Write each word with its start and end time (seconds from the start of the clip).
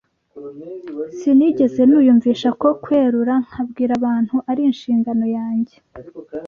Sinigeze 1.17 1.81
niyumvisha 1.89 2.49
ko 2.61 2.67
kwerura 2.83 3.33
nkabwira 3.47 3.91
abantu 3.99 4.35
ari 4.51 4.61
inshingano 4.69 5.25
yanjye 5.37 5.75